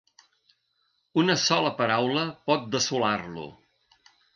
Una 1.25 1.37
sola 1.49 1.75
paraula 1.83 2.27
pot 2.51 2.69
dessolar-lo 2.79 3.51